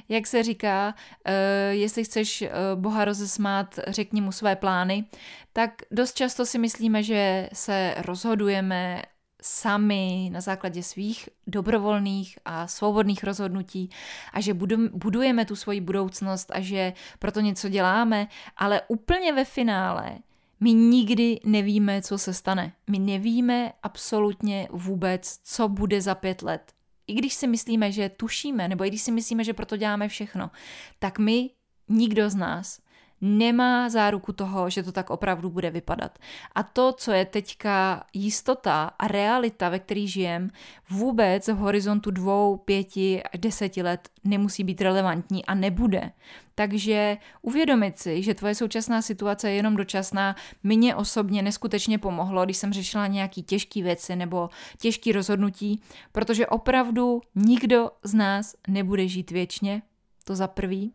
Jak 0.08 0.26
se 0.26 0.42
říká, 0.42 0.94
uh, 0.94 1.32
jestli 1.70 2.04
chceš 2.04 2.42
uh, 2.42 2.48
Boha 2.80 3.04
rozesmát, 3.04 3.78
řekni 3.88 4.20
mu 4.20 4.32
své 4.32 4.56
plány, 4.56 5.04
tak 5.52 5.82
dost 5.90 6.14
často 6.14 6.46
si 6.46 6.58
myslíme, 6.58 7.02
že 7.02 7.48
se 7.52 7.94
rozhodujeme 7.98 9.02
sami 9.42 10.30
na 10.32 10.40
základě 10.40 10.82
svých 10.82 11.28
dobrovolných 11.46 12.38
a 12.44 12.66
svobodných 12.66 13.24
rozhodnutí 13.24 13.90
a 14.32 14.40
že 14.40 14.54
budujeme 14.92 15.44
tu 15.44 15.56
svoji 15.56 15.80
budoucnost 15.80 16.50
a 16.54 16.60
že 16.60 16.92
proto 17.18 17.40
něco 17.40 17.68
děláme, 17.68 18.28
ale 18.56 18.82
úplně 18.88 19.32
ve 19.32 19.44
finále 19.44 20.18
my 20.64 20.72
nikdy 20.72 21.40
nevíme, 21.44 22.02
co 22.02 22.18
se 22.18 22.34
stane. 22.34 22.72
My 22.90 22.98
nevíme 22.98 23.72
absolutně 23.82 24.68
vůbec, 24.70 25.38
co 25.44 25.68
bude 25.68 26.00
za 26.00 26.14
pět 26.14 26.42
let. 26.42 26.72
I 27.06 27.14
když 27.14 27.34
si 27.34 27.46
myslíme, 27.46 27.92
že 27.92 28.08
tušíme, 28.08 28.68
nebo 28.68 28.84
i 28.84 28.88
když 28.88 29.02
si 29.02 29.12
myslíme, 29.12 29.44
že 29.44 29.54
proto 29.54 29.76
děláme 29.76 30.08
všechno, 30.08 30.50
tak 30.98 31.18
my, 31.18 31.50
nikdo 31.88 32.30
z 32.30 32.34
nás, 32.34 32.80
nemá 33.24 33.88
záruku 33.88 34.32
toho, 34.32 34.70
že 34.70 34.82
to 34.82 34.92
tak 34.92 35.10
opravdu 35.10 35.50
bude 35.50 35.70
vypadat. 35.70 36.18
A 36.54 36.62
to, 36.62 36.92
co 36.92 37.12
je 37.12 37.24
teďka 37.24 38.04
jistota 38.12 38.90
a 38.98 39.08
realita, 39.08 39.68
ve 39.68 39.78
který 39.78 40.08
žijem, 40.08 40.50
vůbec 40.90 41.48
v 41.48 41.56
horizontu 41.56 42.10
dvou, 42.10 42.56
pěti 42.56 43.22
deseti 43.36 43.82
let 43.82 44.08
nemusí 44.24 44.64
být 44.64 44.80
relevantní 44.80 45.44
a 45.44 45.54
nebude. 45.54 46.10
Takže 46.54 47.16
uvědomit 47.42 47.98
si, 47.98 48.22
že 48.22 48.34
tvoje 48.34 48.54
současná 48.54 49.02
situace 49.02 49.50
je 49.50 49.56
jenom 49.56 49.76
dočasná, 49.76 50.36
mě 50.62 50.94
osobně 50.94 51.42
neskutečně 51.42 51.98
pomohlo, 51.98 52.44
když 52.44 52.56
jsem 52.56 52.72
řešila 52.72 53.06
nějaký 53.06 53.42
těžký 53.42 53.82
věci 53.82 54.16
nebo 54.16 54.50
těžký 54.78 55.12
rozhodnutí, 55.12 55.80
protože 56.12 56.46
opravdu 56.46 57.20
nikdo 57.34 57.90
z 58.02 58.14
nás 58.14 58.54
nebude 58.68 59.08
žít 59.08 59.30
věčně, 59.30 59.82
to 60.24 60.36
za 60.36 60.48
prvý. 60.48 60.92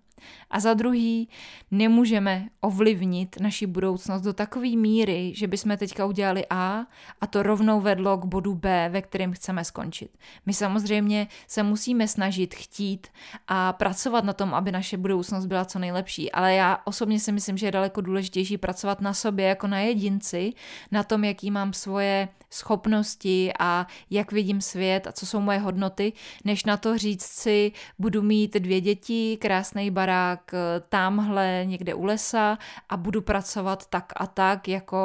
A 0.50 0.60
za 0.60 0.74
druhý, 0.74 1.30
nemůžeme 1.72 2.48
ovlivnit 2.62 3.36
naši 3.42 3.66
budoucnost 3.66 4.22
do 4.22 4.34
takové 4.34 4.70
míry, 4.70 5.34
že 5.36 5.48
bychom 5.48 5.78
teďka 5.78 6.06
udělali 6.06 6.46
A 6.50 6.86
a 7.22 7.28
to 7.28 7.44
rovnou 7.44 7.82
vedlo 7.82 8.18
k 8.18 8.26
bodu 8.26 8.56
B, 8.56 8.90
ve 8.92 9.02
kterém 9.02 9.34
chceme 9.34 9.64
skončit. 9.64 10.18
My 10.46 10.54
samozřejmě 10.54 11.28
se 11.48 11.64
musíme 11.64 12.08
snažit, 12.08 12.56
chtít 12.56 13.08
a 13.48 13.74
pracovat 13.74 14.24
na 14.24 14.34
tom, 14.34 14.54
aby 14.54 14.72
naše 14.72 14.98
budoucnost 14.98 15.46
byla 15.46 15.66
co 15.66 15.80
nejlepší, 15.80 16.32
ale 16.32 16.54
já 16.54 16.78
osobně 16.86 17.20
si 17.20 17.32
myslím, 17.32 17.58
že 17.58 17.68
je 17.68 17.72
daleko 17.72 18.02
důležitější 18.02 18.58
pracovat 18.58 19.02
na 19.02 19.14
sobě 19.14 19.46
jako 19.46 19.68
na 19.68 19.80
jedinci, 19.80 20.54
na 20.92 21.04
tom, 21.04 21.24
jaký 21.24 21.52
mám 21.52 21.74
svoje 21.74 22.28
schopnosti 22.50 23.52
a 23.60 23.88
jak 24.10 24.32
vidím 24.32 24.62
svět 24.62 25.08
a 25.08 25.12
co 25.12 25.26
jsou 25.26 25.40
moje 25.40 25.60
hodnoty, 25.60 26.14
než 26.44 26.66
na 26.66 26.78
to 26.78 26.98
říct 26.98 27.26
si, 27.26 27.72
budu 28.00 28.22
mít 28.22 28.54
dvě 28.54 28.82
děti, 28.82 29.38
krásný 29.42 29.92
barák 30.10 30.52
tamhle 30.90 31.62
někde 31.66 31.94
u 31.94 32.06
lesa 32.06 32.58
a 32.90 32.98
budu 32.98 33.22
pracovat 33.22 33.86
tak 33.86 34.14
a 34.16 34.28
tak 34.28 34.68
jako 34.68 34.98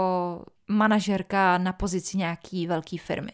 manažerka 0.69 1.59
na 1.59 1.73
pozici 1.73 2.17
nějaký 2.17 2.67
velké 2.67 2.99
firmy. 2.99 3.33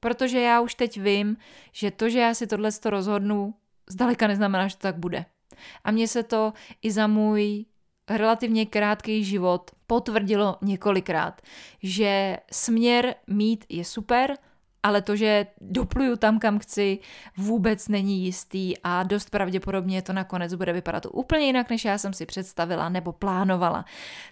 Protože 0.00 0.40
já 0.40 0.60
už 0.60 0.74
teď 0.74 1.00
vím, 1.00 1.36
že 1.72 1.90
to, 1.90 2.08
že 2.08 2.18
já 2.18 2.34
si 2.34 2.46
tohle 2.46 2.70
rozhodnu, 2.84 3.54
zdaleka 3.90 4.26
neznamená, 4.26 4.68
že 4.68 4.76
to 4.76 4.82
tak 4.82 4.96
bude. 4.96 5.24
A 5.84 5.90
mně 5.90 6.08
se 6.08 6.22
to 6.22 6.52
i 6.82 6.90
za 6.90 7.06
můj 7.06 7.64
relativně 8.08 8.66
krátký 8.66 9.24
život 9.24 9.70
potvrdilo 9.86 10.56
několikrát, 10.62 11.42
že 11.82 12.36
směr 12.52 13.14
mít 13.26 13.64
je 13.68 13.84
super, 13.84 14.34
ale 14.82 15.02
to, 15.02 15.16
že 15.16 15.46
dopluju 15.60 16.16
tam, 16.16 16.38
kam 16.38 16.58
chci, 16.58 16.98
vůbec 17.36 17.88
není 17.88 18.24
jistý 18.24 18.74
a 18.84 19.02
dost 19.02 19.30
pravděpodobně 19.30 20.02
to 20.02 20.12
nakonec 20.12 20.54
bude 20.54 20.72
vypadat 20.72 21.06
úplně 21.12 21.46
jinak, 21.46 21.70
než 21.70 21.84
já 21.84 21.98
jsem 21.98 22.12
si 22.12 22.26
představila 22.26 22.88
nebo 22.88 23.12
plánovala. 23.12 23.84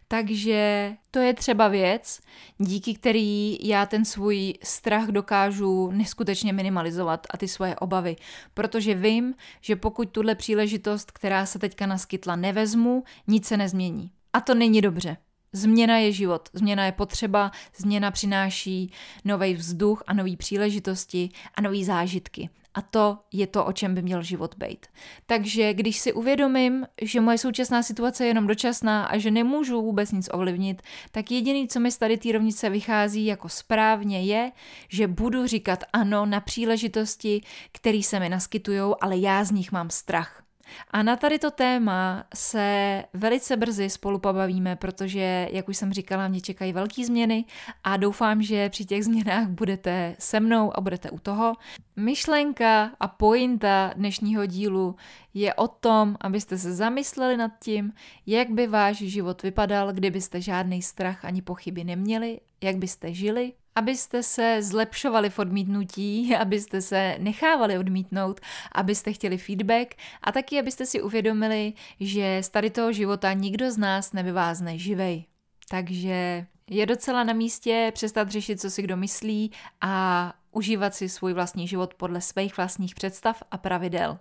Takže 0.08 0.92
to 1.10 1.18
je 1.18 1.34
třeba 1.34 1.68
věc, 1.68 2.20
díky 2.58 2.94
který 2.94 3.58
já 3.68 3.86
ten 3.86 4.04
svůj 4.04 4.54
strach 4.62 5.06
dokážu 5.06 5.90
neskutečně 5.90 6.52
minimalizovat 6.52 7.26
a 7.30 7.36
ty 7.36 7.48
svoje 7.48 7.76
obavy, 7.76 8.16
protože 8.54 8.94
vím, 8.94 9.34
že 9.60 9.76
pokud 9.76 10.10
tuhle 10.10 10.34
příležitost, 10.34 11.10
která 11.10 11.46
se 11.46 11.58
teďka 11.58 11.86
naskytla, 11.86 12.36
nevezmu, 12.36 13.04
nic 13.26 13.46
se 13.46 13.56
nezmění. 13.56 14.10
A 14.32 14.40
to 14.40 14.54
není 14.54 14.80
dobře. 14.80 15.16
Změna 15.56 15.98
je 15.98 16.12
život, 16.12 16.48
změna 16.52 16.86
je 16.86 16.92
potřeba, 16.92 17.50
změna 17.76 18.10
přináší 18.10 18.92
nový 19.24 19.54
vzduch 19.54 20.02
a 20.06 20.14
nové 20.14 20.36
příležitosti 20.36 21.30
a 21.54 21.60
nové 21.60 21.84
zážitky. 21.84 22.50
A 22.74 22.82
to 22.82 23.18
je 23.32 23.46
to, 23.46 23.64
o 23.64 23.72
čem 23.72 23.94
by 23.94 24.02
měl 24.02 24.22
život 24.22 24.54
být. 24.58 24.86
Takže 25.26 25.74
když 25.74 25.98
si 25.98 26.12
uvědomím, 26.12 26.86
že 27.02 27.20
moje 27.20 27.38
současná 27.38 27.82
situace 27.82 28.24
je 28.24 28.28
jenom 28.28 28.46
dočasná 28.46 29.04
a 29.04 29.18
že 29.18 29.30
nemůžu 29.30 29.82
vůbec 29.82 30.12
nic 30.12 30.28
ovlivnit, 30.32 30.82
tak 31.10 31.30
jediný, 31.30 31.68
co 31.68 31.80
mi 31.80 31.90
z 31.90 31.98
tady 31.98 32.16
té 32.16 32.32
rovnice 32.32 32.70
vychází 32.70 33.26
jako 33.26 33.48
správně, 33.48 34.22
je, 34.22 34.52
že 34.88 35.08
budu 35.08 35.46
říkat 35.46 35.84
ano 35.92 36.26
na 36.26 36.40
příležitosti, 36.40 37.42
které 37.72 38.02
se 38.02 38.20
mi 38.20 38.28
naskytují, 38.28 38.80
ale 39.00 39.16
já 39.16 39.44
z 39.44 39.50
nich 39.50 39.72
mám 39.72 39.90
strach. 39.90 40.45
A 40.90 41.02
na 41.02 41.16
tady 41.16 41.38
to 41.38 41.50
téma 41.50 42.24
se 42.34 43.04
velice 43.14 43.56
brzy 43.56 43.90
spolu 43.90 44.18
pobavíme, 44.18 44.76
protože, 44.76 45.48
jak 45.52 45.68
už 45.68 45.76
jsem 45.76 45.92
říkala, 45.92 46.28
mě 46.28 46.40
čekají 46.40 46.72
velké 46.72 47.04
změny 47.04 47.44
a 47.84 47.96
doufám, 47.96 48.42
že 48.42 48.68
při 48.68 48.84
těch 48.84 49.04
změnách 49.04 49.48
budete 49.48 50.16
se 50.18 50.40
mnou 50.40 50.76
a 50.76 50.80
budete 50.80 51.10
u 51.10 51.18
toho. 51.18 51.54
Myšlenka 51.96 52.90
a 53.00 53.08
pointa 53.08 53.92
dnešního 53.96 54.46
dílu 54.46 54.96
je 55.34 55.54
o 55.54 55.68
tom, 55.68 56.16
abyste 56.20 56.58
se 56.58 56.74
zamysleli 56.74 57.36
nad 57.36 57.52
tím, 57.62 57.92
jak 58.26 58.50
by 58.50 58.66
váš 58.66 58.96
život 58.96 59.42
vypadal, 59.42 59.92
kdybyste 59.92 60.40
žádný 60.40 60.82
strach 60.82 61.24
ani 61.24 61.42
pochyby 61.42 61.84
neměli, 61.84 62.40
jak 62.62 62.76
byste 62.76 63.14
žili 63.14 63.52
abyste 63.76 64.22
se 64.22 64.58
zlepšovali 64.62 65.30
v 65.30 65.38
odmítnutí, 65.38 66.36
abyste 66.40 66.80
se 66.80 67.16
nechávali 67.18 67.78
odmítnout, 67.78 68.40
abyste 68.72 69.12
chtěli 69.12 69.38
feedback 69.38 69.94
a 70.22 70.32
taky, 70.32 70.60
abyste 70.60 70.86
si 70.86 71.02
uvědomili, 71.02 71.72
že 72.00 72.38
z 72.42 72.48
tady 72.48 72.70
toho 72.70 72.92
života 72.92 73.32
nikdo 73.32 73.70
z 73.70 73.78
nás 73.78 74.12
nevyvázne 74.12 74.78
živej. 74.78 75.24
Takže 75.70 76.46
je 76.70 76.86
docela 76.86 77.24
na 77.24 77.32
místě 77.32 77.90
přestat 77.94 78.30
řešit, 78.30 78.60
co 78.60 78.70
si 78.70 78.82
kdo 78.82 78.96
myslí 78.96 79.52
a 79.80 80.32
užívat 80.52 80.94
si 80.94 81.08
svůj 81.08 81.32
vlastní 81.32 81.68
život 81.68 81.94
podle 81.94 82.20
svých 82.20 82.56
vlastních 82.56 82.94
představ 82.94 83.42
a 83.50 83.58
pravidel. 83.58 84.18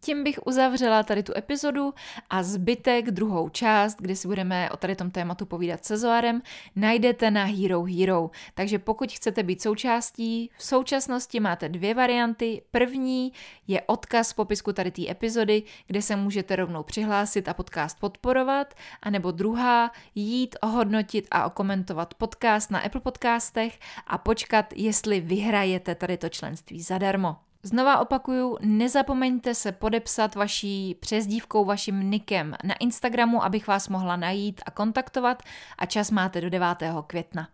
Tím 0.00 0.24
bych 0.24 0.38
uzavřela 0.46 1.02
tady 1.02 1.22
tu 1.22 1.32
epizodu 1.36 1.94
a 2.30 2.42
zbytek, 2.42 3.10
druhou 3.10 3.48
část, 3.48 3.96
kdy 4.00 4.16
si 4.16 4.28
budeme 4.28 4.70
o 4.70 4.76
tady 4.76 4.96
tom 4.96 5.10
tématu 5.10 5.46
povídat 5.46 5.84
se 5.84 5.98
Zoarem, 5.98 6.42
najdete 6.76 7.30
na 7.30 7.44
Hero 7.44 7.82
Hero. 7.82 8.30
Takže 8.54 8.78
pokud 8.78 9.12
chcete 9.12 9.42
být 9.42 9.62
součástí, 9.62 10.50
v 10.56 10.64
současnosti 10.64 11.40
máte 11.40 11.68
dvě 11.68 11.94
varianty. 11.94 12.62
První 12.70 13.32
je 13.66 13.82
odkaz 13.82 14.32
v 14.32 14.36
popisku 14.36 14.72
tady 14.72 14.90
té 14.90 15.10
epizody, 15.10 15.62
kde 15.86 16.02
se 16.02 16.16
můžete 16.16 16.56
rovnou 16.56 16.82
přihlásit 16.82 17.48
a 17.48 17.54
podcast 17.54 18.00
podporovat, 18.00 18.74
anebo 19.02 19.30
druhá, 19.30 19.92
jít 20.14 20.56
ohodnotit 20.62 21.28
a 21.30 21.46
okomentovat 21.46 22.14
podcast 22.14 22.70
na 22.70 22.78
Apple 22.78 23.00
podcastech 23.00 23.78
a 24.06 24.18
počkat, 24.18 24.66
jestli 24.76 25.20
vyhrajete 25.20 25.94
tady 25.94 26.16
to 26.16 26.28
členství 26.28 26.82
zadarmo. 26.82 27.47
Znova 27.62 27.98
opakuju, 27.98 28.58
nezapomeňte 28.60 29.54
se 29.54 29.72
podepsat 29.72 30.34
vaší 30.34 30.94
přezdívkou, 30.94 31.64
vaším 31.64 32.10
nikem 32.10 32.54
na 32.64 32.74
Instagramu, 32.74 33.44
abych 33.44 33.66
vás 33.66 33.88
mohla 33.88 34.16
najít 34.16 34.60
a 34.66 34.70
kontaktovat 34.70 35.42
a 35.78 35.86
čas 35.86 36.10
máte 36.10 36.40
do 36.40 36.50
9. 36.50 36.68
května. 37.06 37.48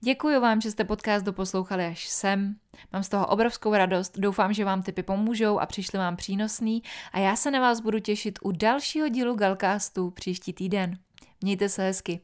Děkuji 0.00 0.40
vám, 0.40 0.60
že 0.60 0.70
jste 0.70 0.84
podcast 0.84 1.24
doposlouchali 1.24 1.86
až 1.86 2.08
sem. 2.08 2.56
Mám 2.92 3.02
z 3.02 3.08
toho 3.08 3.26
obrovskou 3.26 3.74
radost, 3.74 4.18
doufám, 4.18 4.52
že 4.52 4.64
vám 4.64 4.82
typy 4.82 5.02
pomůžou 5.02 5.58
a 5.58 5.66
přišly 5.66 5.98
vám 5.98 6.16
přínosný 6.16 6.82
a 7.12 7.18
já 7.18 7.36
se 7.36 7.50
na 7.50 7.60
vás 7.60 7.80
budu 7.80 7.98
těšit 7.98 8.38
u 8.42 8.52
dalšího 8.52 9.08
dílu 9.08 9.34
Galcastu 9.34 10.10
příští 10.10 10.52
týden. 10.52 10.98
Mějte 11.40 11.68
se 11.68 11.82
hezky. 11.82 12.20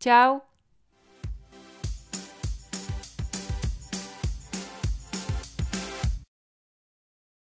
Ciao. 0.00 0.49